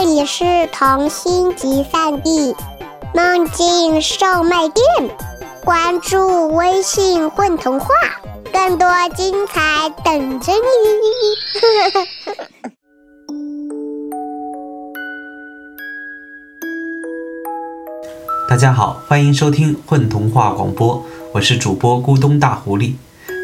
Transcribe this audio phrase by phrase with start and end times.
[0.00, 2.54] 这里是童心集散地，
[3.12, 4.84] 梦境售卖店。
[5.64, 7.88] 关注微信“混童话”，
[8.52, 10.58] 更多精彩等着你。
[18.48, 21.02] 大家好，欢迎收听混童话广播，
[21.32, 22.92] 我是主播咕咚大狐狸。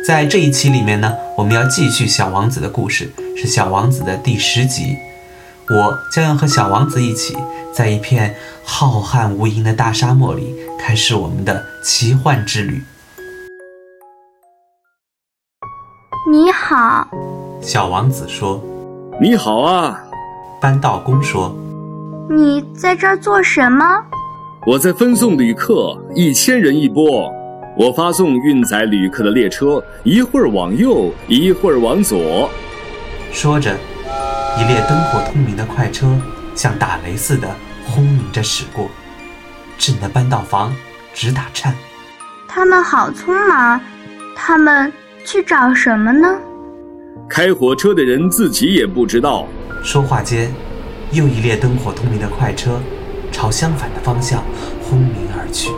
[0.07, 4.96] 在这一期里面呢，我们要继续小王子的故事，是小王子的第十集。
[5.71, 7.35] 我将要和小王子一起，
[7.73, 12.82] 在一片浩瀚无垠的大沙漠里，开始我们的奇幻之旅。
[16.31, 17.09] 你好，
[17.63, 18.63] 小王子说。
[19.18, 19.99] 你好啊，
[20.61, 21.57] 搬道工说。
[22.29, 23.87] 你在这儿做什么？
[24.67, 27.32] 我在分送旅客，一千人一波。
[27.79, 32.51] 我发送运载旅客的列车，一会儿往右，一会儿往左。
[33.33, 33.75] 说着。
[34.56, 36.06] 一列灯火通明的快车
[36.55, 37.48] 像打雷似的
[37.84, 38.89] 轰鸣着驶过，
[39.77, 40.73] 震得扳道房
[41.12, 41.75] 直打颤。
[42.48, 43.81] 他们好匆忙，
[44.37, 44.92] 他们
[45.25, 46.39] 去找什么呢？
[47.29, 49.48] 开火车的人自己也不知道。
[49.83, 50.53] 说话间，
[51.11, 52.81] 又一列灯火通明的快车
[53.33, 54.42] 朝相反的方向
[54.81, 55.73] 轰鸣而去。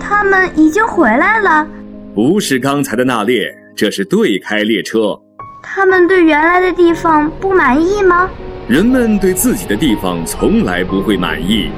[0.00, 1.66] 他们已经回来了。
[2.12, 3.46] 不是刚才的那列，
[3.76, 5.16] 这是对开列车。
[5.62, 8.28] 他们对原来的地方不满意吗？
[8.66, 11.70] 人们对自己的地方从来不会满意。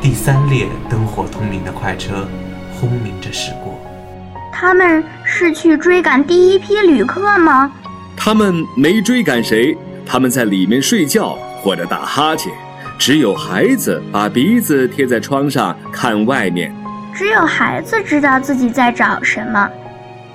[0.00, 2.28] 第三列灯火通明的快车
[2.72, 3.80] 轰鸣着驶过。
[4.52, 7.72] 他们是去追赶第一批旅客吗？
[8.16, 9.76] 他们没追赶谁，
[10.06, 12.52] 他们在里面睡觉或者打哈欠。
[12.98, 16.74] 只有孩子把鼻子贴在窗上看外面。
[17.12, 19.68] 只有孩子知道自己在找什么。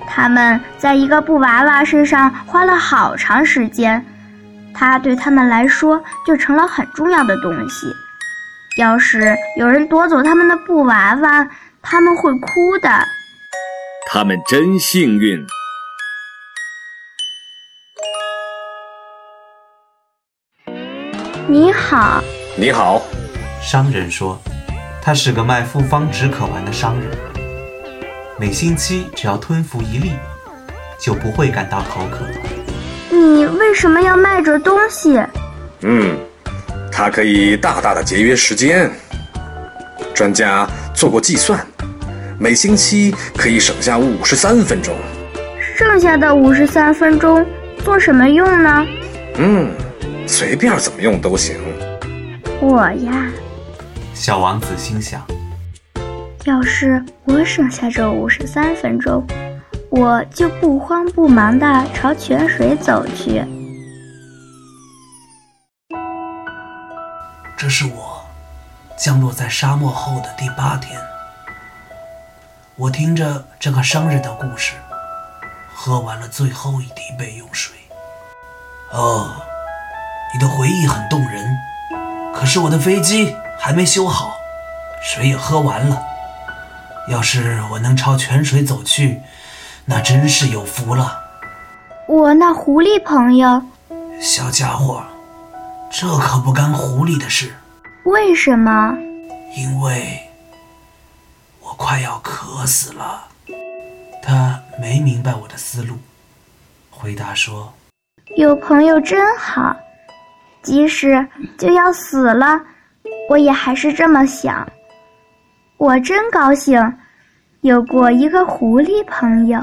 [0.06, 4.04] 他们在一个布娃娃身上花了好长时间，
[4.74, 7.86] 它对他们来说就成了很重要的东西。
[8.78, 11.48] 要是有人夺走他们的布娃娃，
[11.80, 12.88] 他们会哭的。
[14.10, 15.44] 他们真幸运。
[21.48, 22.22] 你好，
[22.56, 23.02] 你好。
[23.60, 24.40] 商人说，
[25.02, 27.31] 他是个卖复方止渴丸的商人。
[28.42, 30.14] 每星期只要吞服一粒，
[30.98, 32.26] 就不会感到口渴。
[33.08, 35.22] 你为什么要卖这东西？
[35.82, 36.18] 嗯，
[36.90, 38.90] 它可以大大的节约时间。
[40.12, 41.64] 专家做过计算，
[42.36, 44.92] 每星期可以省下五十三分钟。
[45.76, 47.46] 剩下的五十三分钟
[47.84, 48.84] 做什么用呢？
[49.36, 49.70] 嗯，
[50.26, 51.54] 随便怎么用都行。
[52.60, 53.30] 我呀，
[54.12, 55.24] 小王子心想。
[56.44, 59.24] 要是我省下这五十三分钟，
[59.90, 63.44] 我就不慌不忙地朝泉水走去。
[67.56, 68.24] 这是我
[68.98, 70.98] 降落在沙漠后的第八天。
[72.74, 74.74] 我听着这个商人的故事，
[75.72, 77.76] 喝完了最后一滴备用水。
[78.90, 79.30] 哦，
[80.34, 81.56] 你的回忆很动人，
[82.34, 84.34] 可是我的飞机还没修好，
[85.04, 86.08] 水也喝完了。
[87.08, 89.20] 要是我能朝泉水走去，
[89.84, 91.18] 那真是有福了。
[92.06, 93.62] 我那狐狸朋友，
[94.20, 95.02] 小家伙，
[95.90, 97.52] 这可不干狐狸的事。
[98.04, 98.96] 为什么？
[99.56, 100.18] 因为
[101.60, 103.24] 我快要渴死了。
[104.22, 105.96] 他没明白我的思路，
[106.90, 107.72] 回答说
[108.38, 109.76] ：“有朋友真好，
[110.62, 111.26] 即使
[111.58, 112.60] 就要死了，
[113.28, 114.66] 我也还是这么想。”
[115.76, 116.80] 我真高兴，
[117.62, 119.60] 有过一个狐狸朋友。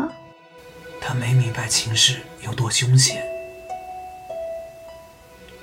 [1.02, 3.24] 他没明白情势有多凶险，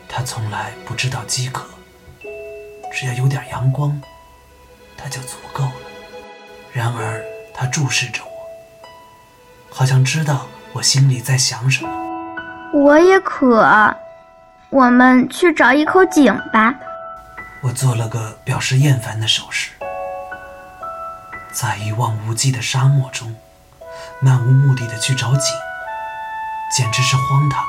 [0.08, 1.66] 他从来不知道饥渴，
[2.92, 4.00] 只要有点阳光，
[4.96, 5.72] 他就足够了。
[6.72, 7.22] 然而
[7.54, 8.30] 他注视着我，
[9.70, 11.90] 好像知道我心里在想什么。
[12.72, 13.94] 我也渴，
[14.70, 16.74] 我们去找一口井吧。
[17.60, 19.70] 我做了个表示厌烦的手势。
[21.58, 23.34] 在一望无际的沙漠中，
[24.20, 25.40] 漫无目的的去找井，
[26.76, 27.64] 简直是荒唐。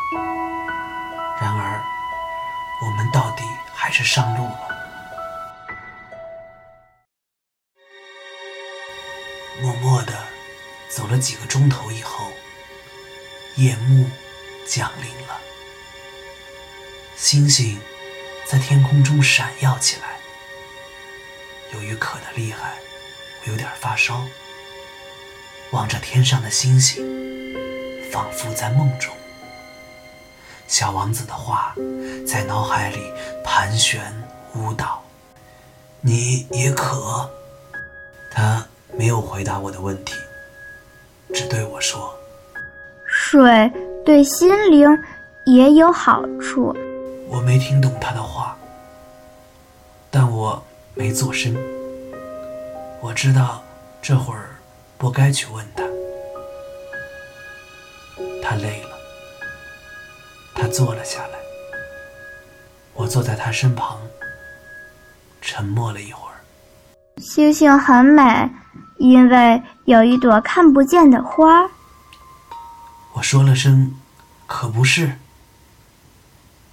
[1.39, 1.81] 然而，
[2.83, 3.43] 我们到底
[3.73, 4.67] 还是上路了。
[9.61, 10.13] 默默的
[10.89, 12.33] 走了几个钟头以后，
[13.55, 14.09] 夜幕
[14.67, 15.39] 降临了，
[17.15, 17.79] 星星
[18.45, 20.17] 在天空中闪耀起来。
[21.71, 22.73] 由于渴得厉害。
[23.47, 24.21] 有点发烧，
[25.71, 27.01] 望着天上的星星，
[28.11, 29.13] 仿佛在梦中。
[30.67, 31.73] 小王子的话
[32.27, 32.97] 在脑海里
[33.43, 34.01] 盘旋
[34.53, 35.01] 舞蹈。
[36.01, 37.29] 你也渴？
[38.31, 38.65] 他
[38.97, 40.13] 没有回答我的问题，
[41.33, 42.13] 只对我说
[43.07, 43.71] ：“水
[44.05, 44.87] 对心灵
[45.45, 46.75] 也有好处。”
[47.29, 48.57] 我没听懂他的话，
[50.11, 50.61] 但我
[50.93, 51.55] 没做声。
[52.99, 53.63] 我知道
[54.01, 54.55] 这会儿
[54.97, 55.83] 不该去问他。
[58.41, 58.97] 他累了，
[60.55, 61.37] 他坐了下来。
[62.93, 63.99] 我坐在他身旁，
[65.41, 66.35] 沉默了一会儿。
[67.17, 68.49] 星星很美，
[68.97, 71.69] 因为有一朵看不见的花。
[73.13, 73.95] 我说了声
[74.47, 75.19] “可不是”，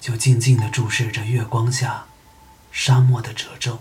[0.01, 2.07] 就静静地注视着月光下
[2.71, 3.81] 沙漠的褶皱。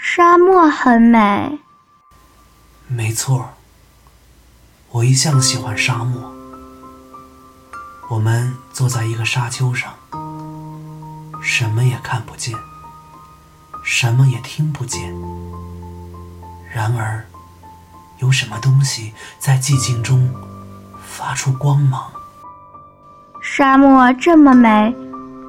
[0.00, 1.58] 沙漠很美。
[2.86, 3.48] 没错，
[4.92, 6.32] 我一向喜欢沙漠。
[8.08, 9.92] 我们坐在一个沙丘上，
[11.42, 12.54] 什么也看不见，
[13.82, 15.12] 什么也听不见。
[16.72, 17.26] 然而，
[18.18, 20.32] 有什么东西在寂静中
[21.04, 22.08] 发出光芒？
[23.42, 24.94] 沙漠这么美，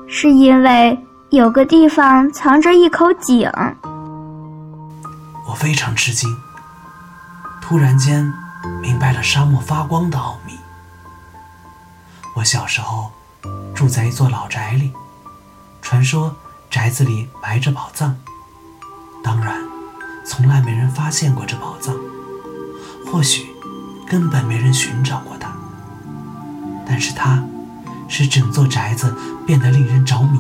[0.08, 1.00] 是因为
[1.30, 3.48] 有个地方藏着一口井。
[5.50, 6.30] 我非常吃惊，
[7.60, 8.32] 突然间
[8.82, 10.60] 明白了沙漠发光的奥秘。
[12.36, 13.12] 我小时候
[13.74, 14.94] 住在一座老宅里，
[15.82, 16.36] 传说
[16.70, 18.16] 宅子里埋着宝藏，
[19.24, 19.60] 当然，
[20.24, 21.96] 从来没人发现过这宝藏，
[23.12, 23.48] 或许
[24.08, 25.52] 根本没人寻找过它。
[26.86, 27.44] 但是它，
[28.08, 29.16] 使整座宅子
[29.48, 30.40] 变得令人着迷。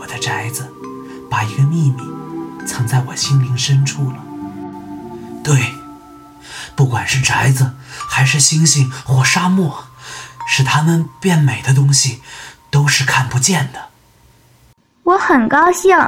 [0.00, 0.72] 我的宅子
[1.28, 2.15] 把一个秘密
[2.66, 4.18] 藏在我心灵深处了。
[5.42, 5.74] 对，
[6.74, 7.74] 不管是宅子，
[8.10, 9.84] 还是星星或沙漠。
[10.48, 12.22] 使它们变美的东西，
[12.70, 13.88] 都是看不见的。
[15.02, 15.98] 我很高兴，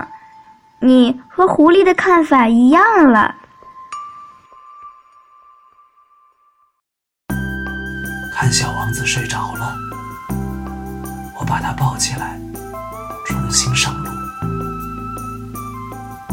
[0.80, 3.34] 你和狐狸的看法一样了。
[8.32, 9.74] 看小王子睡着了，
[11.36, 12.38] 我把他抱起来，
[13.26, 14.17] 重新上路。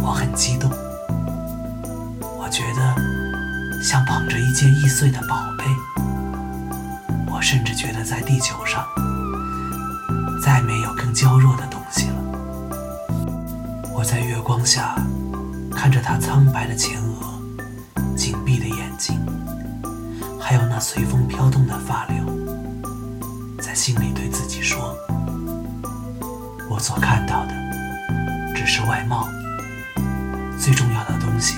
[0.06, 0.70] 我很激动，
[2.38, 5.66] 我觉得像捧着一件易碎的宝贝。
[7.34, 8.86] 我甚至觉得，在地球上
[10.44, 12.16] 再没有更娇弱的东西了。
[13.92, 14.96] 我在月光下
[15.72, 17.42] 看着他苍白的前额、
[18.16, 19.20] 紧闭的眼睛，
[20.40, 22.24] 还有那随风飘动的发流，
[23.60, 24.96] 在心里对自己说
[26.70, 27.54] ：“我所看到的
[28.56, 29.28] 只是外貌，
[30.60, 31.58] 最重要的东西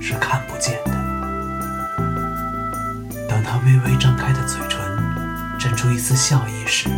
[0.00, 0.92] 是看不见的。”
[3.28, 4.82] 当他微微张开的嘴唇。
[5.56, 6.90] 绽出一丝笑意时，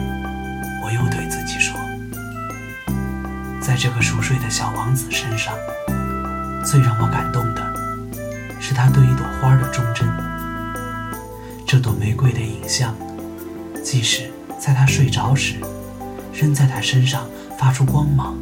[0.82, 1.78] 我又对自己说
[3.62, 5.54] ：“在这个熟睡的小王子身上，
[6.64, 7.62] 最让我感动的
[8.58, 10.08] 是他对一朵花的忠贞。
[11.64, 12.92] 这朵玫瑰的影像，
[13.84, 15.60] 即使在他睡着时，
[16.32, 17.24] 仍在他身上
[17.56, 18.36] 发出光芒，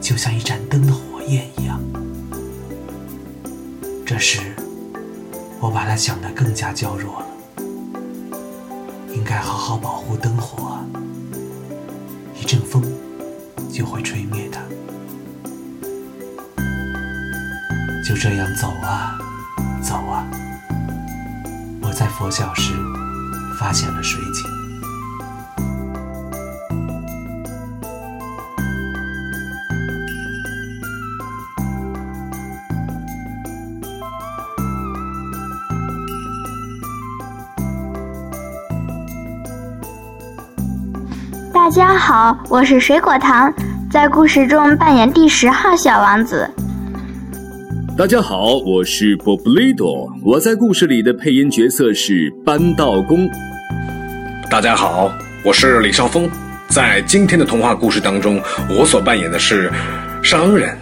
[0.00, 1.78] 就像一盏灯的火焰一样。
[4.16, 4.40] 这时，
[5.60, 7.26] 我把它想得更加娇弱了。”
[9.12, 10.78] 应该好好保护灯火！
[12.34, 12.82] 一阵风
[13.70, 14.62] 就会吹灭它。
[18.08, 19.18] 就这样走啊，
[19.82, 20.26] 走啊，
[21.82, 22.72] 我在佛教时
[23.60, 24.55] 发现了水井。
[41.66, 43.52] 大家好，我是水果糖，
[43.90, 46.48] 在故事中扮演第十号小王子。
[47.98, 53.28] 大家好，我是波布雷多，我在故事里的配音角色是搬道工。
[54.48, 55.10] 大家好，
[55.44, 56.30] 我是李少峰，
[56.68, 59.68] 在今天的童话故事当中，我所扮演的是
[60.22, 60.78] 商人。